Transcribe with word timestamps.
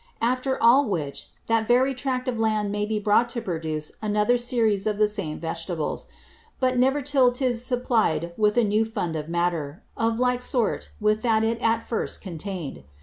After 0.23 0.57
all 0.59 0.89
which, 0.89 1.29
that 1.45 1.67
very 1.67 1.93
Tract 1.93 2.27
of 2.27 2.39
Land 2.39 2.71
may 2.71 2.87
be 2.87 2.97
brought 2.97 3.29
to 3.29 3.39
produce 3.43 3.91
another 4.01 4.35
Series 4.35 4.87
of 4.87 4.97
the 4.97 5.07
same 5.07 5.39
Vegetables; 5.39 6.07
but 6.59 6.75
never 6.75 7.03
till 7.03 7.31
'tis 7.31 7.63
supplied 7.63 8.33
with 8.35 8.57
a 8.57 8.63
new 8.63 8.83
Fund 8.83 9.15
of 9.15 9.29
Matter, 9.29 9.83
of 9.95 10.19
like 10.19 10.41
sort 10.41 10.89
with 10.99 11.21
that 11.21 11.43
it 11.43 11.61
at 11.61 11.83
first 11.87 12.19
contain'd. 12.19 12.83